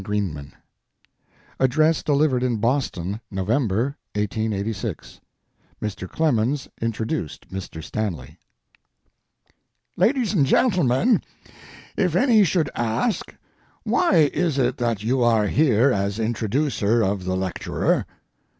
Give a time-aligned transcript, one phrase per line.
[0.03, 0.51] STANLEY
[1.59, 5.21] ADDRESS DELIVERED IN BOSTON, NOVEMBER, 1886
[5.79, 6.09] Mr.
[6.09, 7.83] Clemens introduced Mr.
[7.83, 8.39] Stanley.
[9.95, 11.21] LADIES AND GENTLEMEN,
[11.95, 13.35] if any should ask,
[13.83, 18.07] Why is it that you are here as introducer of the lecturer?